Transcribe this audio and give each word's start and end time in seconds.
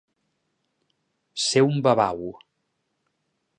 Ser 1.45 1.63
un 1.67 1.77
babau. 1.89 2.33